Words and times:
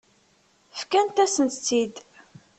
Fkant-asent-tt-id. 0.79 1.95